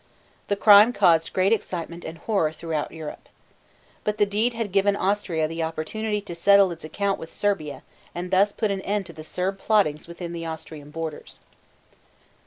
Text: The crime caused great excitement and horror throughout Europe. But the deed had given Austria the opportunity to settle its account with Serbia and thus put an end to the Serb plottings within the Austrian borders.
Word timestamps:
The 0.47 0.55
crime 0.55 0.93
caused 0.93 1.31
great 1.31 1.53
excitement 1.53 2.05
and 2.05 2.17
horror 2.17 2.51
throughout 2.51 2.91
Europe. 2.91 3.29
But 4.03 4.17
the 4.17 4.25
deed 4.25 4.53
had 4.53 4.71
given 4.71 4.95
Austria 4.95 5.47
the 5.47 5.61
opportunity 5.61 6.21
to 6.21 6.33
settle 6.33 6.71
its 6.71 6.83
account 6.83 7.19
with 7.19 7.29
Serbia 7.29 7.83
and 8.15 8.31
thus 8.31 8.51
put 8.51 8.71
an 8.71 8.81
end 8.81 9.05
to 9.05 9.13
the 9.13 9.23
Serb 9.23 9.59
plottings 9.59 10.07
within 10.07 10.33
the 10.33 10.47
Austrian 10.47 10.89
borders. 10.89 11.39